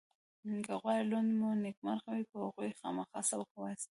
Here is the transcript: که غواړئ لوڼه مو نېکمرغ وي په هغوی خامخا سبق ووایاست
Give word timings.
که 0.65 0.73
غواړئ 0.81 1.01
لوڼه 1.09 1.31
مو 1.39 1.49
نېکمرغ 1.63 2.03
وي 2.13 2.23
په 2.31 2.37
هغوی 2.45 2.69
خامخا 2.79 3.19
سبق 3.29 3.47
ووایاست 3.53 3.89